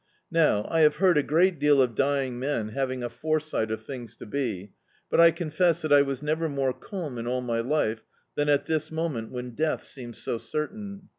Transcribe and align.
Now, 0.31 0.65
I 0.67 0.79
have 0.79 0.95
heard 0.95 1.15
a 1.15 1.21
great 1.21 1.59
deal 1.59 1.79
of 1.79 1.93
dying 1.93 2.39
men 2.39 2.69
having 2.69 3.03
a 3.03 3.07
foresi^t 3.07 3.69
of 3.69 3.83
things 3.85 4.15
to 4.15 4.25
be, 4.25 4.73
but, 5.11 5.19
I 5.21 5.29
confess, 5.29 5.83
that 5.83 5.93
I 5.93 6.01
was 6.01 6.23
never 6.23 6.49
more 6.49 6.73
calm 6.73 7.19
in 7.19 7.27
all 7.27 7.41
my 7.41 7.59
life 7.59 8.01
than 8.33 8.49
at 8.49 8.65
this 8.65 8.91
moment 8.91 9.31
when 9.31 9.51
death 9.51 9.83
seemed 9.83 10.15
so 10.15 10.39
certain. 10.39 11.09